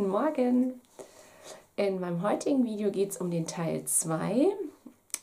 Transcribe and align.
Guten 0.00 0.12
Morgen! 0.12 0.80
In 1.76 2.00
meinem 2.00 2.22
heutigen 2.22 2.64
Video 2.64 2.90
geht 2.90 3.10
es 3.10 3.18
um 3.18 3.30
den 3.30 3.46
Teil 3.46 3.84
2 3.84 4.46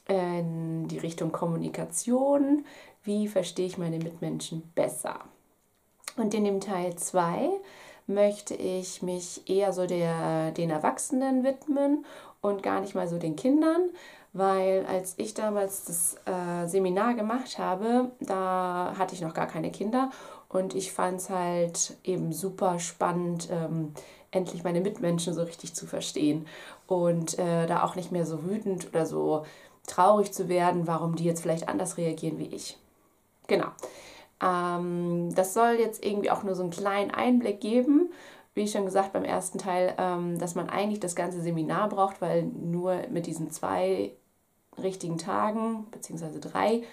in 0.07 0.87
die 0.87 0.99
Richtung 0.99 1.31
Kommunikation. 1.31 2.63
Wie 3.03 3.28
verstehe 3.28 3.65
ich 3.65 3.79
meine 3.79 3.97
Mitmenschen 3.97 4.61
besser? 4.75 5.21
Und 6.15 6.31
in 6.35 6.43
dem 6.43 6.61
Teil 6.61 6.96
2 6.96 7.49
möchte 8.05 8.53
ich 8.53 9.01
mich 9.01 9.49
eher 9.49 9.74
so 9.74 9.87
der, 9.87 10.51
den 10.51 10.69
Erwachsenen 10.69 11.44
widmen 11.44 12.05
und 12.41 12.62
gar 12.62 12.79
nicht 12.79 12.94
mal 12.94 13.07
so 13.07 13.17
den 13.17 13.35
Kindern, 13.35 13.89
weil 14.33 14.85
als 14.85 15.15
ich 15.17 15.33
damals 15.33 15.85
das 15.85 16.17
äh, 16.25 16.67
Seminar 16.67 17.16
gemacht 17.16 17.57
habe, 17.57 18.12
da 18.20 18.94
hatte 18.95 19.16
ich 19.16 19.21
noch 19.21 19.33
gar 19.33 19.47
keine 19.47 19.71
Kinder 19.71 20.11
und 20.49 20.75
ich 20.75 20.91
fand 20.91 21.19
es 21.19 21.29
halt 21.29 21.97
eben 22.03 22.31
super 22.33 22.79
spannend, 22.79 23.49
ähm, 23.51 23.93
endlich 24.31 24.63
meine 24.63 24.81
Mitmenschen 24.81 25.33
so 25.33 25.43
richtig 25.43 25.73
zu 25.73 25.85
verstehen 25.88 26.47
und 26.85 27.38
äh, 27.39 27.67
da 27.67 27.83
auch 27.83 27.95
nicht 27.95 28.11
mehr 28.11 28.25
so 28.25 28.43
wütend 28.43 28.88
oder 28.88 29.05
so 29.05 29.45
traurig 29.88 30.31
zu 30.33 30.49
werden, 30.49 30.88
warum 30.88 31.15
die 31.15 31.23
jetzt 31.23 31.41
vielleicht 31.41 31.69
anders 31.69 31.97
reagieren 31.97 32.39
wie 32.39 32.47
ich. 32.47 32.77
Genau. 33.47 33.67
Ähm, 34.41 35.33
das 35.33 35.53
soll 35.53 35.77
jetzt 35.79 36.05
irgendwie 36.05 36.29
auch 36.29 36.43
nur 36.43 36.55
so 36.55 36.63
einen 36.63 36.71
kleinen 36.71 37.11
Einblick 37.11 37.59
geben, 37.61 38.11
wie 38.53 38.67
schon 38.67 38.85
gesagt 38.85 39.13
beim 39.13 39.23
ersten 39.23 39.57
Teil, 39.57 39.93
ähm, 39.97 40.38
dass 40.39 40.55
man 40.55 40.69
eigentlich 40.69 40.99
das 40.99 41.16
ganze 41.16 41.41
Seminar 41.41 41.89
braucht, 41.89 42.21
weil 42.21 42.43
nur 42.43 43.07
mit 43.09 43.27
diesen 43.27 43.52
zwei 43.52 44.11
richtigen 44.81 45.17
Tagen, 45.17 45.88
beziehungsweise 45.91 46.39
drei, 46.39 46.83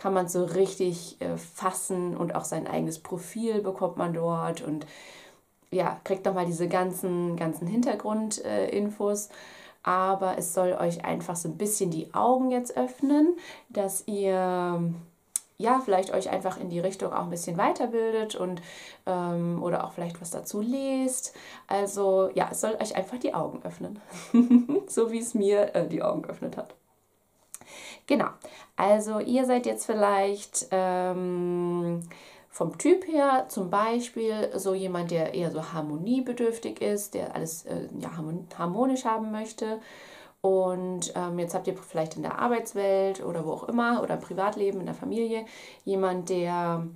kann 0.00 0.14
man 0.14 0.28
so 0.28 0.44
richtig 0.44 1.20
äh, 1.20 1.36
fassen 1.36 2.16
und 2.16 2.34
auch 2.34 2.44
sein 2.44 2.66
eigenes 2.66 2.98
Profil 2.98 3.60
bekommt 3.60 3.98
man 3.98 4.14
dort 4.14 4.62
und 4.62 4.86
ja, 5.70 6.00
kriegt 6.04 6.24
nochmal 6.24 6.46
diese 6.46 6.68
ganzen, 6.68 7.36
ganzen 7.36 7.66
Hintergrundinfos. 7.66 9.26
Äh, 9.26 9.30
Aber 9.82 10.38
es 10.38 10.54
soll 10.54 10.72
euch 10.72 11.04
einfach 11.04 11.36
so 11.36 11.48
ein 11.48 11.58
bisschen 11.58 11.90
die 11.90 12.14
Augen 12.14 12.50
jetzt 12.50 12.76
öffnen, 12.76 13.36
dass 13.68 14.04
ihr 14.06 14.82
ja, 15.58 15.80
vielleicht 15.84 16.12
euch 16.14 16.30
einfach 16.30 16.58
in 16.58 16.70
die 16.70 16.80
Richtung 16.80 17.12
auch 17.12 17.24
ein 17.24 17.30
bisschen 17.30 17.58
weiterbildet 17.58 18.34
und 18.34 18.62
ähm, 19.06 19.62
oder 19.62 19.84
auch 19.84 19.92
vielleicht 19.92 20.20
was 20.22 20.30
dazu 20.30 20.62
lest. 20.62 21.34
Also 21.66 22.30
ja, 22.34 22.48
es 22.50 22.62
soll 22.62 22.76
euch 22.80 22.96
einfach 22.96 23.18
die 23.18 23.34
Augen 23.34 23.60
öffnen. 23.64 24.00
so 24.88 25.12
wie 25.12 25.18
es 25.18 25.34
mir 25.34 25.74
äh, 25.74 25.86
die 25.86 26.02
Augen 26.02 26.22
geöffnet 26.22 26.56
hat. 26.56 26.74
Genau, 28.06 28.28
also 28.76 29.20
ihr 29.20 29.44
seid 29.46 29.66
jetzt 29.66 29.86
vielleicht 29.86 30.66
ähm, 30.70 32.00
vom 32.48 32.78
Typ 32.78 33.06
her 33.06 33.46
zum 33.48 33.70
Beispiel 33.70 34.50
so 34.56 34.74
jemand, 34.74 35.10
der 35.10 35.34
eher 35.34 35.50
so 35.50 35.72
harmoniebedürftig 35.72 36.80
ist, 36.80 37.14
der 37.14 37.34
alles 37.34 37.64
äh, 37.66 37.88
ja, 37.98 38.10
harmonisch 38.58 39.04
haben 39.04 39.30
möchte 39.30 39.80
und 40.40 41.12
ähm, 41.16 41.38
jetzt 41.38 41.54
habt 41.54 41.66
ihr 41.66 41.76
vielleicht 41.76 42.16
in 42.16 42.22
der 42.22 42.38
Arbeitswelt 42.38 43.22
oder 43.22 43.44
wo 43.44 43.52
auch 43.52 43.64
immer 43.64 44.02
oder 44.02 44.14
im 44.14 44.20
Privatleben, 44.20 44.80
in 44.80 44.86
der 44.86 44.94
Familie 44.94 45.44
jemand, 45.84 46.30
der 46.30 46.86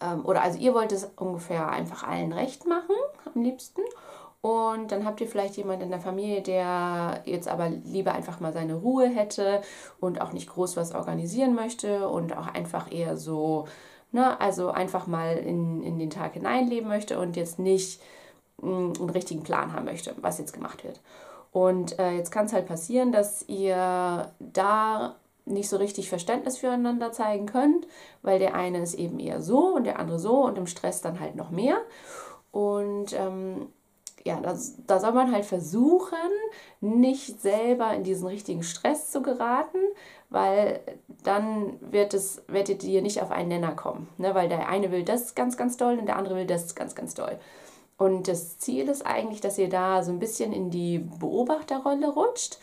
ähm, 0.00 0.24
oder 0.24 0.42
also 0.42 0.58
ihr 0.58 0.72
wollt 0.72 0.92
es 0.92 1.10
ungefähr 1.16 1.68
einfach 1.68 2.04
allen 2.04 2.32
recht 2.32 2.66
machen, 2.66 2.96
am 3.34 3.42
liebsten. 3.42 3.82
Und 4.42 4.90
dann 4.90 5.04
habt 5.04 5.20
ihr 5.20 5.28
vielleicht 5.28 5.56
jemanden 5.56 5.84
in 5.84 5.90
der 5.90 6.00
Familie, 6.00 6.42
der 6.42 7.22
jetzt 7.26 7.46
aber 7.46 7.68
lieber 7.68 8.12
einfach 8.12 8.40
mal 8.40 8.52
seine 8.52 8.74
Ruhe 8.74 9.08
hätte 9.08 9.62
und 10.00 10.20
auch 10.20 10.32
nicht 10.32 10.48
groß 10.48 10.76
was 10.76 10.92
organisieren 10.94 11.54
möchte 11.54 12.08
und 12.08 12.36
auch 12.36 12.48
einfach 12.48 12.90
eher 12.90 13.16
so, 13.16 13.68
ne, 14.10 14.40
also 14.40 14.70
einfach 14.70 15.06
mal 15.06 15.36
in, 15.36 15.84
in 15.84 16.00
den 16.00 16.10
Tag 16.10 16.34
hineinleben 16.34 16.88
möchte 16.88 17.20
und 17.20 17.36
jetzt 17.36 17.60
nicht 17.60 18.02
mm, 18.60 18.92
einen 18.98 19.10
richtigen 19.10 19.44
Plan 19.44 19.72
haben 19.72 19.84
möchte, 19.84 20.12
was 20.20 20.38
jetzt 20.38 20.52
gemacht 20.52 20.82
wird. 20.82 21.00
Und 21.52 22.00
äh, 22.00 22.10
jetzt 22.10 22.32
kann 22.32 22.46
es 22.46 22.52
halt 22.52 22.66
passieren, 22.66 23.12
dass 23.12 23.48
ihr 23.48 24.32
da 24.40 25.14
nicht 25.44 25.68
so 25.68 25.76
richtig 25.76 26.08
Verständnis 26.08 26.58
füreinander 26.58 27.12
zeigen 27.12 27.46
könnt, 27.46 27.86
weil 28.22 28.40
der 28.40 28.56
eine 28.56 28.82
ist 28.82 28.94
eben 28.94 29.20
eher 29.20 29.40
so 29.40 29.76
und 29.76 29.84
der 29.84 30.00
andere 30.00 30.18
so 30.18 30.44
und 30.44 30.58
im 30.58 30.66
Stress 30.66 31.00
dann 31.00 31.20
halt 31.20 31.36
noch 31.36 31.50
mehr. 31.50 31.76
Und 32.50 33.12
ähm, 33.12 33.68
ja, 34.24 34.40
das, 34.40 34.76
da 34.86 35.00
soll 35.00 35.12
man 35.12 35.32
halt 35.32 35.44
versuchen, 35.44 36.16
nicht 36.80 37.40
selber 37.40 37.92
in 37.94 38.04
diesen 38.04 38.28
richtigen 38.28 38.62
Stress 38.62 39.10
zu 39.10 39.22
geraten, 39.22 39.78
weil 40.30 40.80
dann 41.24 41.78
wird 41.80 42.14
es, 42.14 42.42
werdet 42.48 42.84
ihr 42.84 43.02
nicht 43.02 43.20
auf 43.22 43.30
einen 43.30 43.48
Nenner 43.48 43.72
kommen. 43.72 44.08
Ne? 44.18 44.34
Weil 44.34 44.48
der 44.48 44.68
eine 44.68 44.90
will 44.90 45.04
das 45.04 45.34
ganz, 45.34 45.56
ganz 45.56 45.76
doll 45.76 45.98
und 45.98 46.06
der 46.06 46.16
andere 46.16 46.36
will 46.36 46.46
das 46.46 46.74
ganz, 46.74 46.94
ganz 46.94 47.14
doll. 47.14 47.38
Und 47.98 48.28
das 48.28 48.58
Ziel 48.58 48.88
ist 48.88 49.06
eigentlich, 49.06 49.40
dass 49.40 49.58
ihr 49.58 49.68
da 49.68 50.02
so 50.02 50.10
ein 50.10 50.18
bisschen 50.18 50.52
in 50.52 50.70
die 50.70 50.98
Beobachterrolle 50.98 52.08
rutscht, 52.08 52.58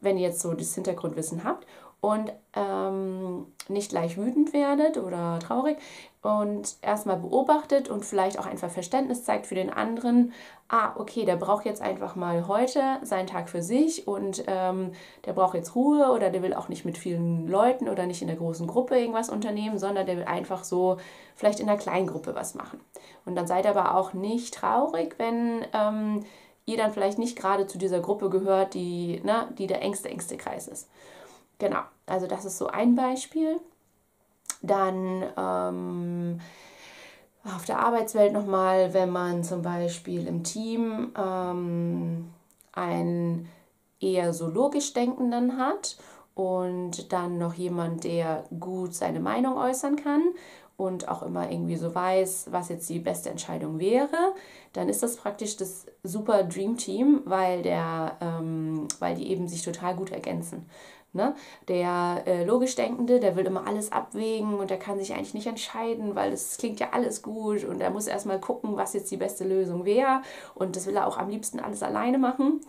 wenn 0.00 0.18
ihr 0.18 0.28
jetzt 0.28 0.40
so 0.40 0.52
das 0.52 0.74
Hintergrundwissen 0.74 1.44
habt 1.44 1.66
und 2.02 2.32
ähm, 2.54 3.46
nicht 3.68 3.90
gleich 3.90 4.18
wütend 4.18 4.52
werdet 4.52 4.98
oder 4.98 5.38
traurig 5.38 5.78
und 6.20 6.76
erstmal 6.82 7.16
beobachtet 7.16 7.88
und 7.88 8.04
vielleicht 8.04 8.40
auch 8.40 8.46
einfach 8.46 8.70
Verständnis 8.70 9.22
zeigt 9.22 9.46
für 9.46 9.54
den 9.54 9.70
anderen. 9.70 10.32
Ah, 10.66 10.94
okay, 10.96 11.24
der 11.24 11.36
braucht 11.36 11.64
jetzt 11.64 11.80
einfach 11.80 12.16
mal 12.16 12.48
heute 12.48 12.98
seinen 13.02 13.28
Tag 13.28 13.48
für 13.48 13.62
sich 13.62 14.08
und 14.08 14.42
ähm, 14.48 14.90
der 15.26 15.32
braucht 15.32 15.54
jetzt 15.54 15.76
Ruhe 15.76 16.10
oder 16.10 16.30
der 16.30 16.42
will 16.42 16.54
auch 16.54 16.68
nicht 16.68 16.84
mit 16.84 16.98
vielen 16.98 17.46
Leuten 17.46 17.88
oder 17.88 18.04
nicht 18.04 18.20
in 18.20 18.28
der 18.28 18.36
großen 18.36 18.66
Gruppe 18.66 18.98
irgendwas 18.98 19.30
unternehmen, 19.30 19.78
sondern 19.78 20.04
der 20.04 20.16
will 20.16 20.24
einfach 20.24 20.64
so 20.64 20.96
vielleicht 21.36 21.60
in 21.60 21.68
der 21.68 21.76
kleinen 21.76 22.08
Gruppe 22.08 22.34
was 22.34 22.56
machen. 22.56 22.80
Und 23.24 23.36
dann 23.36 23.46
seid 23.46 23.64
aber 23.64 23.96
auch 23.96 24.12
nicht 24.12 24.54
traurig, 24.54 25.14
wenn 25.18 25.64
ähm, 25.72 26.24
ihr 26.66 26.78
dann 26.78 26.92
vielleicht 26.92 27.18
nicht 27.18 27.38
gerade 27.38 27.68
zu 27.68 27.78
dieser 27.78 28.00
Gruppe 28.00 28.28
gehört, 28.28 28.74
die, 28.74 29.20
ne, 29.22 29.46
die 29.56 29.68
der 29.68 29.82
engste, 29.82 30.08
engste 30.08 30.36
Kreis 30.36 30.66
ist. 30.66 30.88
Genau, 31.62 31.82
also 32.06 32.26
das 32.26 32.44
ist 32.44 32.58
so 32.58 32.66
ein 32.66 32.96
Beispiel. 32.96 33.60
Dann 34.62 35.22
ähm, 35.36 36.40
auf 37.44 37.64
der 37.66 37.78
Arbeitswelt 37.78 38.32
nochmal, 38.32 38.92
wenn 38.94 39.10
man 39.10 39.44
zum 39.44 39.62
Beispiel 39.62 40.26
im 40.26 40.42
Team 40.42 41.12
ähm, 41.16 42.32
einen 42.72 43.48
eher 44.00 44.32
so 44.32 44.48
logisch 44.48 44.92
Denkenden 44.92 45.56
hat 45.56 45.98
und 46.34 47.12
dann 47.12 47.38
noch 47.38 47.54
jemand, 47.54 48.02
der 48.02 48.42
gut 48.58 48.92
seine 48.92 49.20
Meinung 49.20 49.56
äußern 49.56 49.94
kann 49.94 50.22
und 50.76 51.06
auch 51.06 51.22
immer 51.22 51.48
irgendwie 51.48 51.76
so 51.76 51.94
weiß, 51.94 52.48
was 52.50 52.70
jetzt 52.70 52.88
die 52.88 52.98
beste 52.98 53.30
Entscheidung 53.30 53.78
wäre, 53.78 54.34
dann 54.72 54.88
ist 54.88 55.04
das 55.04 55.16
praktisch 55.16 55.56
das 55.56 55.86
super 56.02 56.42
Dream 56.42 56.76
Team, 56.76 57.22
weil, 57.24 57.62
der, 57.62 58.16
ähm, 58.20 58.88
weil 58.98 59.14
die 59.14 59.30
eben 59.30 59.46
sich 59.46 59.62
total 59.62 59.94
gut 59.94 60.10
ergänzen. 60.10 60.66
Ne? 61.14 61.34
Der 61.68 62.22
äh, 62.26 62.44
logisch 62.44 62.74
Denkende, 62.74 63.20
der 63.20 63.36
will 63.36 63.44
immer 63.44 63.66
alles 63.66 63.92
abwägen 63.92 64.54
und 64.54 64.70
der 64.70 64.78
kann 64.78 64.98
sich 64.98 65.12
eigentlich 65.12 65.34
nicht 65.34 65.46
entscheiden, 65.46 66.14
weil 66.14 66.32
es 66.32 66.56
klingt 66.56 66.80
ja 66.80 66.88
alles 66.92 67.20
gut 67.20 67.64
und 67.64 67.82
er 67.82 67.90
muss 67.90 68.06
erstmal 68.06 68.40
gucken, 68.40 68.76
was 68.76 68.94
jetzt 68.94 69.10
die 69.10 69.18
beste 69.18 69.44
Lösung 69.44 69.84
wäre 69.84 70.22
und 70.54 70.74
das 70.74 70.86
will 70.86 70.96
er 70.96 71.06
auch 71.06 71.18
am 71.18 71.28
liebsten 71.28 71.60
alles 71.60 71.82
alleine 71.82 72.16
machen. 72.16 72.62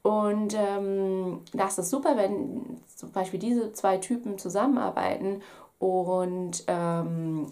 Und 0.00 0.54
ähm, 0.54 1.40
das 1.52 1.78
ist 1.78 1.90
super, 1.90 2.16
wenn 2.16 2.80
zum 2.94 3.10
Beispiel 3.12 3.40
diese 3.40 3.72
zwei 3.72 3.98
Typen 3.98 4.38
zusammenarbeiten 4.38 5.42
und 5.78 6.64
ähm, 6.66 7.46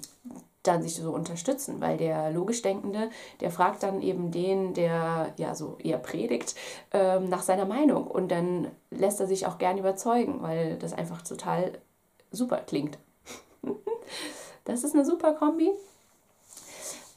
dann 0.62 0.83
sich 0.83 0.95
so 0.97 1.12
unterstützen, 1.12 1.81
weil 1.81 1.97
der 1.97 2.31
logisch 2.31 2.62
Denkende, 2.62 3.11
der 3.41 3.50
fragt 3.50 3.83
dann 3.83 4.00
eben 4.00 4.31
den, 4.31 4.75
der 4.75 5.33
ja 5.37 5.55
so 5.55 5.77
eher 5.83 5.99
predigt, 5.99 6.55
ähm, 6.93 7.28
nach 7.28 7.43
seiner 7.43 7.65
Meinung 7.65 8.06
und 8.06 8.31
dann 8.31 8.69
lässt 8.91 9.21
er 9.21 9.27
sich 9.27 9.47
auch 9.47 9.59
gern 9.59 9.78
überzeugen, 9.78 10.43
weil 10.43 10.77
das 10.78 10.93
einfach 10.93 11.23
total 11.23 11.73
super 12.31 12.59
klingt. 12.59 12.99
das 14.64 14.85
ist 14.85 14.94
eine 14.94 15.05
super 15.05 15.35
Kombi. 15.35 15.70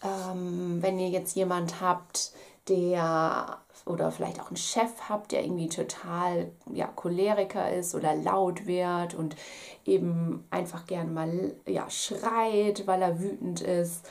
Ähm, 0.04 0.78
wenn 0.82 1.00
ihr 1.00 1.10
jetzt 1.10 1.36
jemand 1.36 1.82
habt, 1.82 2.34
der 2.68 3.60
oder 3.86 4.12
vielleicht 4.12 4.40
auch 4.40 4.48
einen 4.48 4.58
Chef 4.58 4.92
habt, 5.10 5.32
der 5.32 5.44
irgendwie 5.44 5.70
total 5.70 6.52
ja, 6.72 6.88
Choleriker 6.88 7.72
ist 7.72 7.94
oder 7.94 8.16
laut 8.16 8.66
wird 8.66 9.14
und 9.14 9.36
eben 9.86 10.46
einfach 10.50 10.88
gern 10.88 11.14
mal 11.14 11.56
ja, 11.68 11.90
schreit, 11.90 12.88
weil 12.88 13.02
er 13.02 13.20
wütend 13.20 13.62
ist 13.62 14.08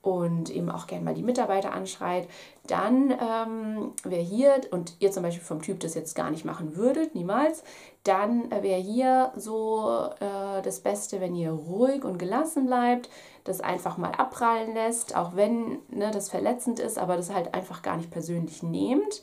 und 0.00 0.48
eben 0.50 0.70
auch 0.70 0.86
gerne 0.86 1.04
mal 1.04 1.14
die 1.14 1.22
Mitarbeiter 1.22 1.72
anschreit, 1.72 2.28
dann 2.66 3.10
ähm, 3.10 3.92
wäre 4.04 4.22
hier, 4.22 4.60
und 4.70 4.96
ihr 5.00 5.10
zum 5.10 5.22
Beispiel 5.22 5.44
vom 5.44 5.60
Typ 5.60 5.80
das 5.80 5.94
jetzt 5.94 6.14
gar 6.14 6.30
nicht 6.30 6.44
machen 6.44 6.76
würdet, 6.76 7.14
niemals, 7.14 7.64
dann 8.04 8.50
wäre 8.50 8.80
hier 8.80 9.32
so 9.36 10.08
äh, 10.20 10.62
das 10.62 10.80
Beste, 10.80 11.20
wenn 11.20 11.34
ihr 11.34 11.50
ruhig 11.50 12.04
und 12.04 12.18
gelassen 12.18 12.66
bleibt, 12.66 13.10
das 13.48 13.60
einfach 13.60 13.96
mal 13.96 14.12
abprallen 14.12 14.74
lässt, 14.74 15.16
auch 15.16 15.34
wenn 15.34 15.78
ne, 15.88 16.10
das 16.12 16.30
verletzend 16.30 16.78
ist, 16.78 16.98
aber 16.98 17.16
das 17.16 17.32
halt 17.32 17.54
einfach 17.54 17.82
gar 17.82 17.96
nicht 17.96 18.10
persönlich 18.10 18.62
nehmt, 18.62 19.22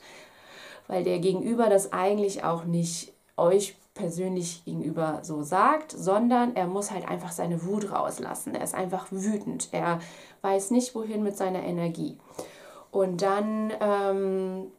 weil 0.86 1.04
der 1.04 1.18
Gegenüber 1.18 1.68
das 1.68 1.92
eigentlich 1.92 2.44
auch 2.44 2.64
nicht 2.64 3.12
euch 3.36 3.76
persönlich 3.94 4.64
gegenüber 4.64 5.20
so 5.22 5.42
sagt, 5.42 5.90
sondern 5.90 6.54
er 6.54 6.66
muss 6.66 6.90
halt 6.90 7.08
einfach 7.08 7.32
seine 7.32 7.64
Wut 7.64 7.90
rauslassen. 7.90 8.54
Er 8.54 8.62
ist 8.62 8.74
einfach 8.74 9.06
wütend. 9.10 9.68
Er 9.72 10.00
weiß 10.42 10.70
nicht, 10.70 10.94
wohin 10.94 11.22
mit 11.22 11.36
seiner 11.36 11.62
Energie. 11.62 12.18
Und 12.90 13.22
dann, 13.22 13.72
ähm, 13.80 14.70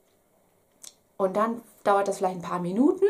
und 1.18 1.36
dann 1.36 1.62
dauert 1.84 2.08
das 2.08 2.18
vielleicht 2.18 2.38
ein 2.38 2.42
paar 2.42 2.60
Minuten 2.60 3.06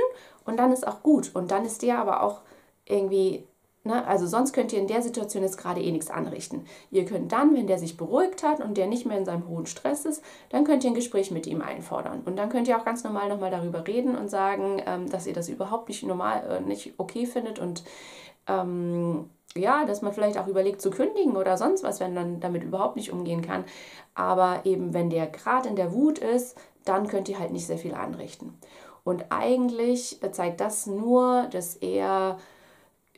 und 0.46 0.58
dann 0.58 0.72
ist 0.72 0.88
auch 0.88 1.04
gut. 1.04 1.32
Und 1.36 1.52
dann 1.52 1.66
ist 1.66 1.82
der 1.82 2.00
aber 2.00 2.24
auch 2.24 2.42
irgendwie 2.86 3.46
Ne? 3.88 4.06
Also 4.06 4.28
sonst 4.28 4.54
könnt 4.54 4.74
ihr 4.74 4.80
in 4.80 4.88
der 4.88 5.02
Situation 5.02 5.44
jetzt 5.44 5.58
gerade 5.58 5.82
eh 5.82 5.92
nichts 5.92 6.12
anrichten. 6.12 6.66
Ihr 6.92 7.06
könnt 7.06 7.32
dann, 7.32 7.56
wenn 7.56 7.68
der 7.68 7.80
sich 7.80 7.98
beruhigt 7.98 8.44
hat 8.44 8.60
und 8.60 8.78
der 8.78 8.88
nicht 8.88 9.06
mehr 9.06 9.18
in 9.18 9.26
seinem 9.26 9.48
hohen 9.48 9.66
Stress 9.66 10.06
ist, 10.06 10.22
dann 10.50 10.66
könnt 10.66 10.84
ihr 10.84 10.92
ein 10.92 10.96
Gespräch 10.96 11.32
mit 11.32 11.48
ihm 11.48 11.62
einfordern. 11.62 12.22
Und 12.26 12.36
dann 12.36 12.50
könnt 12.50 12.68
ihr 12.68 12.78
auch 12.78 12.86
ganz 12.86 13.04
normal 13.04 13.30
nochmal 13.30 13.50
darüber 13.50 13.88
reden 13.88 14.16
und 14.16 14.30
sagen, 14.30 14.82
ähm, 14.86 15.10
dass 15.10 15.26
ihr 15.26 15.34
das 15.34 15.50
überhaupt 15.50 15.88
nicht 15.88 16.04
normal, 16.04 16.44
äh, 16.50 16.62
nicht 16.62 16.94
okay 16.98 17.26
findet 17.26 17.60
und 17.60 17.84
ähm, 18.48 19.30
ja, 19.56 19.86
dass 19.86 20.02
man 20.02 20.14
vielleicht 20.14 20.38
auch 20.38 20.48
überlegt 20.48 20.82
zu 20.82 20.92
kündigen 20.92 21.36
oder 21.36 21.58
sonst 21.58 21.84
was, 21.84 22.00
wenn 22.00 22.14
man 22.14 22.40
damit 22.40 22.64
überhaupt 22.64 22.98
nicht 22.98 23.12
umgehen 23.12 23.42
kann. 23.42 23.64
Aber 24.14 24.66
eben, 24.66 24.94
wenn 24.94 25.10
der 25.10 25.28
gerade 25.28 25.70
in 25.70 25.76
der 25.76 25.94
Wut 25.94 26.20
ist, 26.20 26.58
dann 26.86 27.08
könnt 27.08 27.30
ihr 27.30 27.40
halt 27.40 27.52
nicht 27.52 27.66
sehr 27.66 27.78
viel 27.78 27.96
anrichten. 27.96 28.58
Und 29.04 29.26
eigentlich 29.30 30.20
zeigt 30.34 30.60
das 30.60 30.86
nur, 30.86 31.48
dass 31.52 31.76
er 31.76 32.38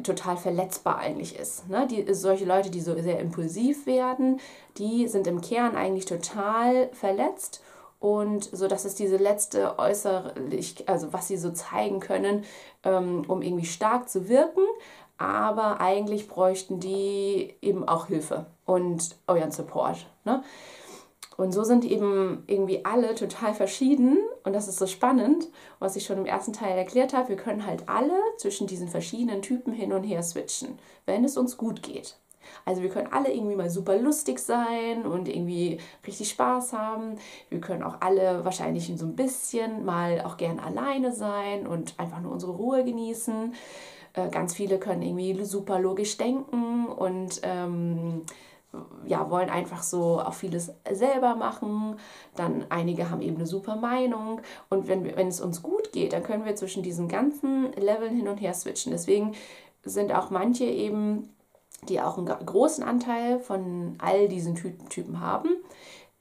total 0.03 0.37
verletzbar 0.37 0.97
eigentlich 0.97 1.37
ist. 1.37 1.69
Ne? 1.69 1.87
Die, 1.87 2.13
solche 2.13 2.45
Leute, 2.45 2.69
die 2.69 2.81
so 2.81 2.99
sehr 3.01 3.19
impulsiv 3.19 3.85
werden, 3.85 4.39
die 4.77 5.07
sind 5.07 5.27
im 5.27 5.41
Kern 5.41 5.75
eigentlich 5.75 6.05
total 6.05 6.89
verletzt 6.93 7.61
und 7.99 8.45
so 8.45 8.67
dass 8.67 8.85
es 8.85 8.95
diese 8.95 9.17
letzte 9.17 9.77
äußerlich, 9.77 10.87
also 10.87 11.11
was 11.11 11.27
sie 11.27 11.37
so 11.37 11.51
zeigen 11.51 11.99
können, 11.99 12.45
ähm, 12.83 13.23
um 13.27 13.41
irgendwie 13.41 13.65
stark 13.65 14.09
zu 14.09 14.29
wirken, 14.29 14.63
aber 15.17 15.81
eigentlich 15.81 16.29
bräuchten 16.29 16.79
die 16.79 17.55
eben 17.61 17.87
auch 17.87 18.07
Hilfe 18.07 18.45
und 18.65 19.17
euren 19.27 19.51
Support. 19.51 20.07
Ne? 20.23 20.43
Und 21.39 21.53
so 21.53 21.63
sind 21.63 21.85
eben 21.85 22.43
irgendwie 22.47 22.83
alle 22.83 23.15
total 23.15 23.53
verschieden 23.53 24.17
und 24.43 24.51
das 24.51 24.67
ist 24.67 24.77
so 24.77 24.87
spannend, 24.87 25.47
was 25.79 25.95
ich 25.95 26.03
schon 26.03 26.17
im 26.17 26.25
ersten 26.25 26.51
Teil 26.51 26.77
erklärt 26.77 27.13
habe. 27.13 27.29
Wir 27.29 27.37
können 27.37 27.65
halt 27.65 27.87
alle 27.87 28.11
zwischen 28.35 28.67
diesen 28.67 28.89
verschiedenen 28.89 29.41
Typen 29.41 29.71
hin 29.71 29.93
und 29.93 30.03
her 30.03 30.21
switchen, 30.21 30.77
wenn 31.05 31.23
es 31.23 31.37
uns 31.37 31.55
gut 31.55 31.81
geht. 31.81 32.17
Also 32.65 32.81
wir 32.81 32.89
können 32.89 33.13
alle 33.13 33.31
irgendwie 33.31 33.55
mal 33.55 33.69
super 33.69 33.97
lustig 33.97 34.39
sein 34.39 35.05
und 35.05 35.29
irgendwie 35.29 35.79
richtig 36.05 36.29
Spaß 36.31 36.73
haben. 36.73 37.15
Wir 37.47 37.61
können 37.61 37.83
auch 37.83 38.01
alle 38.01 38.43
wahrscheinlich 38.43 38.91
so 38.97 39.05
ein 39.05 39.15
bisschen 39.15 39.85
mal 39.85 40.19
auch 40.25 40.35
gern 40.35 40.59
alleine 40.59 41.13
sein 41.13 41.67
und 41.67 41.97
einfach 41.97 42.19
nur 42.19 42.33
unsere 42.33 42.51
Ruhe 42.51 42.83
genießen. 42.83 43.53
Äh, 44.11 44.27
ganz 44.27 44.55
viele 44.55 44.77
können 44.77 45.03
irgendwie 45.03 45.41
super 45.45 45.79
logisch 45.79 46.17
denken 46.17 46.87
und 46.87 47.39
ähm, 47.43 48.25
ja, 49.05 49.29
wollen 49.29 49.49
einfach 49.49 49.81
so 49.81 50.19
auch 50.19 50.33
vieles 50.33 50.71
selber 50.91 51.35
machen. 51.35 51.97
Dann 52.35 52.65
einige 52.69 53.09
haben 53.09 53.21
eben 53.21 53.37
eine 53.37 53.47
super 53.47 53.75
Meinung. 53.75 54.41
Und 54.69 54.87
wenn, 54.87 55.05
wenn 55.15 55.27
es 55.27 55.41
uns 55.41 55.63
gut 55.63 55.91
geht, 55.91 56.13
dann 56.13 56.23
können 56.23 56.45
wir 56.45 56.55
zwischen 56.55 56.83
diesen 56.83 57.07
ganzen 57.07 57.71
Leveln 57.73 58.15
hin 58.15 58.27
und 58.27 58.37
her 58.37 58.53
switchen. 58.53 58.91
Deswegen 58.91 59.33
sind 59.83 60.13
auch 60.13 60.29
manche 60.29 60.65
eben, 60.65 61.29
die 61.87 62.01
auch 62.01 62.17
einen 62.17 62.27
großen 62.27 62.83
Anteil 62.83 63.39
von 63.39 63.95
all 63.99 64.27
diesen 64.27 64.55
Ty 64.55 64.77
Typen 64.89 65.19
haben, 65.19 65.49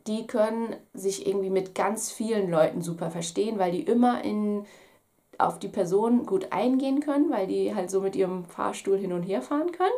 die 0.06 0.26
können 0.26 0.74
sich 0.94 1.26
irgendwie 1.26 1.50
mit 1.50 1.74
ganz 1.74 2.10
vielen 2.10 2.50
Leuten 2.50 2.80
super 2.80 3.10
verstehen, 3.10 3.58
weil 3.58 3.72
die 3.72 3.82
immer 3.82 4.24
in, 4.24 4.64
auf 5.36 5.58
die 5.58 5.68
Person 5.68 6.24
gut 6.24 6.52
eingehen 6.52 7.00
können, 7.00 7.30
weil 7.30 7.46
die 7.46 7.74
halt 7.74 7.90
so 7.90 8.00
mit 8.00 8.16
ihrem 8.16 8.44
Fahrstuhl 8.46 8.96
hin 8.96 9.12
und 9.12 9.24
her 9.24 9.42
fahren 9.42 9.70
können. 9.72 9.90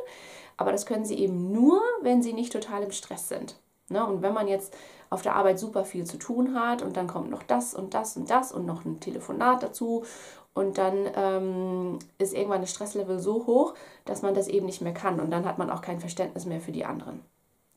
Aber 0.60 0.72
das 0.72 0.84
können 0.84 1.06
sie 1.06 1.18
eben 1.18 1.52
nur, 1.52 1.80
wenn 2.02 2.22
sie 2.22 2.34
nicht 2.34 2.52
total 2.52 2.82
im 2.82 2.90
Stress 2.90 3.28
sind. 3.28 3.56
Ne? 3.88 4.04
Und 4.04 4.20
wenn 4.20 4.34
man 4.34 4.46
jetzt 4.46 4.76
auf 5.08 5.22
der 5.22 5.34
Arbeit 5.34 5.58
super 5.58 5.86
viel 5.86 6.04
zu 6.04 6.18
tun 6.18 6.54
hat 6.54 6.82
und 6.82 6.98
dann 6.98 7.06
kommt 7.06 7.30
noch 7.30 7.42
das 7.42 7.72
und 7.72 7.94
das 7.94 8.14
und 8.18 8.28
das 8.28 8.52
und 8.52 8.66
noch 8.66 8.84
ein 8.84 9.00
Telefonat 9.00 9.62
dazu 9.62 10.04
und 10.52 10.76
dann 10.76 11.08
ähm, 11.14 11.98
ist 12.18 12.34
irgendwann 12.34 12.60
das 12.60 12.72
Stresslevel 12.72 13.20
so 13.20 13.46
hoch, 13.46 13.72
dass 14.04 14.20
man 14.20 14.34
das 14.34 14.48
eben 14.48 14.66
nicht 14.66 14.82
mehr 14.82 14.92
kann 14.92 15.18
und 15.18 15.30
dann 15.30 15.46
hat 15.46 15.56
man 15.56 15.70
auch 15.70 15.80
kein 15.80 15.98
Verständnis 15.98 16.44
mehr 16.44 16.60
für 16.60 16.72
die 16.72 16.84
anderen. 16.84 17.22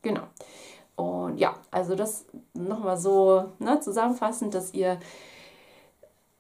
Genau. 0.02 0.24
Und 0.98 1.38
ja, 1.38 1.56
also 1.72 1.96
das 1.96 2.26
nochmal 2.54 2.98
so 2.98 3.46
ne, 3.60 3.80
zusammenfassend, 3.80 4.54
dass 4.54 4.74
ihr 4.74 5.00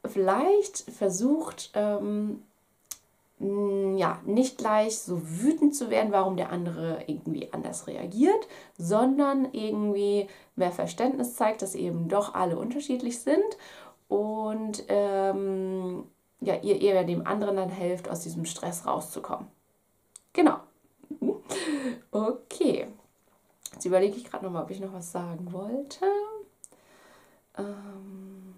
vielleicht 0.03 0.91
versucht, 0.91 1.71
ähm, 1.73 2.43
ja, 3.39 4.21
nicht 4.25 4.57
gleich 4.57 4.99
so 4.99 5.19
wütend 5.21 5.75
zu 5.75 5.89
werden, 5.89 6.11
warum 6.11 6.37
der 6.37 6.51
andere 6.51 6.99
irgendwie 7.07 7.51
anders 7.51 7.87
reagiert, 7.87 8.47
sondern 8.77 9.51
irgendwie 9.51 10.27
mehr 10.55 10.71
Verständnis 10.71 11.35
zeigt, 11.35 11.61
dass 11.61 11.75
eben 11.75 12.07
doch 12.07 12.35
alle 12.35 12.57
unterschiedlich 12.57 13.19
sind 13.19 13.57
und 14.07 14.83
ähm, 14.87 16.05
ja, 16.39 16.55
ihr 16.55 16.81
eher 16.81 17.03
dem 17.03 17.25
anderen 17.25 17.57
dann 17.57 17.69
helft, 17.69 18.09
aus 18.09 18.21
diesem 18.21 18.45
Stress 18.45 18.85
rauszukommen. 18.85 19.47
Genau. 20.33 20.57
Okay. 22.11 22.87
Jetzt 23.73 23.85
überlege 23.85 24.15
ich 24.15 24.25
gerade 24.25 24.45
nochmal, 24.45 24.63
ob 24.63 24.69
ich 24.69 24.79
noch 24.79 24.93
was 24.93 25.11
sagen 25.11 25.51
wollte. 25.51 26.05
Ähm 27.57 28.52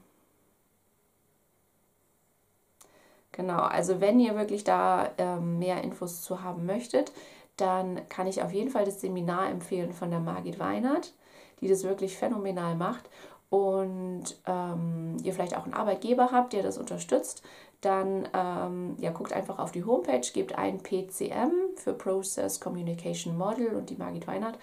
Genau, 3.36 3.60
also 3.60 4.00
wenn 4.00 4.22
ihr 4.22 4.38
wirklich 4.38 4.64
da 4.64 5.10
ähm, 5.18 5.60
mehr 5.60 5.84
Infos 5.84 6.22
zu 6.22 6.42
haben 6.42 6.66
möchtet, 6.66 7.12
dann 7.58 8.08
kann 8.08 8.28
ich 8.28 8.42
auf 8.42 8.54
jeden 8.54 8.70
Fall 8.70 8.86
das 8.86 9.02
Seminar 9.02 9.50
empfehlen 9.50 9.92
von 9.92 10.10
der 10.10 10.22
Margit 10.22 10.58
Weinert, 10.58 11.14
die 11.60 11.68
das 11.68 11.84
wirklich 11.84 12.18
phänomenal 12.18 12.76
macht. 12.76 13.10
Und 13.50 14.24
ähm, 14.48 15.18
ihr 15.22 15.34
vielleicht 15.34 15.56
auch 15.58 15.66
einen 15.66 15.74
Arbeitgeber 15.74 16.30
habt, 16.32 16.54
der 16.54 16.64
das 16.64 16.78
unterstützt, 16.78 17.44
dann 17.82 18.28
ähm, 18.34 18.96
ja, 19.00 19.12
guckt 19.12 19.34
einfach 19.34 19.60
auf 19.60 19.74
die 19.74 19.84
Homepage, 19.84 20.26
gebt 20.34 20.58
ein 20.58 20.80
PCM 20.80 21.52
für 21.76 21.94
Process 21.94 22.62
Communication 22.62 23.38
Model 23.38 23.76
und 23.76 23.90
die 23.90 23.98
Margit 23.98 24.28
Weinert 24.28 24.58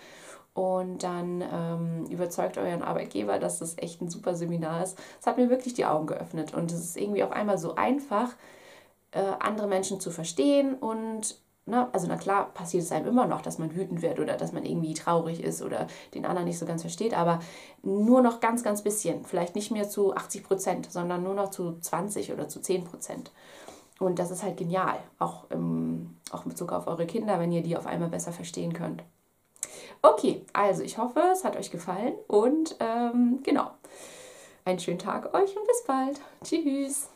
und 0.55 1.03
dann 1.03 1.43
ähm, 1.43 2.07
überzeugt 2.11 2.59
euren 2.59 2.83
Arbeitgeber, 2.83 3.39
dass 3.39 3.59
das 3.59 3.77
echt 3.79 4.03
ein 4.03 4.11
super 4.11 4.35
Seminar 4.35 4.83
ist. 4.83 4.99
Es 5.21 5.27
hat 5.27 5.39
mir 5.39 5.49
wirklich 5.49 5.75
die 5.75 5.87
Augen 5.87 6.07
geöffnet 6.07 6.53
und 6.55 6.71
es 6.73 6.81
ist 6.81 6.97
irgendwie 6.97 7.23
auf 7.23 7.33
einmal 7.33 7.59
so 7.59 7.75
einfach, 7.75 8.35
äh, 9.13 9.21
andere 9.39 9.67
Menschen 9.67 10.01
zu 10.01 10.11
verstehen 10.11 10.75
und 10.75 11.37
na, 11.65 11.85
ne, 11.85 11.89
also 11.93 12.09
na 12.09 12.17
klar 12.17 12.53
passiert 12.53 12.83
es 12.83 12.91
einem 12.91 13.07
immer 13.07 13.27
noch, 13.27 13.41
dass 13.41 13.59
man 13.59 13.75
wütend 13.75 14.03
wird 14.03 14.19
oder 14.19 14.37
dass 14.37 14.53
man 14.53 14.65
irgendwie 14.65 14.95
traurig 14.95 15.43
ist 15.43 15.63
oder 15.63 15.87
den 16.13 16.27
anderen 16.27 16.49
nicht 16.49 16.59
so 16.59 16.67
ganz 16.67 16.83
versteht, 16.83 17.17
aber 17.17 17.39
nur 17.83 18.21
noch 18.21 18.41
ganz, 18.41 18.65
ganz 18.65 18.83
bisschen. 18.83 19.25
Vielleicht 19.25 19.55
nicht 19.55 19.71
mehr 19.71 19.89
zu 19.89 20.15
80 20.15 20.43
Prozent, 20.43 20.91
sondern 20.91 21.23
nur 21.23 21.35
noch 21.35 21.51
zu 21.51 21.79
20 21.79 22.33
oder 22.33 22.49
zu 22.49 22.61
10 22.61 22.85
Prozent. 22.85 23.31
Und 24.01 24.19
das 24.19 24.33
ist 24.33 24.43
halt 24.43 24.57
genial, 24.57 24.99
auch, 25.21 25.45
im, 25.51 26.17
auch 26.33 26.45
in 26.45 26.51
Bezug 26.51 26.73
auf 26.73 26.89
eure 26.89 27.07
Kinder, 27.07 27.39
wenn 27.39 27.53
ihr 27.53 27.63
die 27.63 27.77
auf 27.77 27.87
einmal 27.87 28.09
besser 28.09 28.33
verstehen 28.33 28.73
könnt. 28.73 29.05
Okay, 30.03 30.45
also 30.53 30.83
ich 30.83 30.99
hoffe, 30.99 31.23
es 31.33 31.45
hat 31.45 31.57
euch 31.57 31.71
gefallen 31.71 32.15
und 32.27 32.75
ähm, 32.81 33.39
genau. 33.45 33.71
Einen 34.65 34.81
schönen 34.81 34.99
Tag 34.99 35.33
euch 35.35 35.57
und 35.57 35.67
bis 35.67 35.85
bald. 35.87 36.21
Tschüss. 36.43 37.12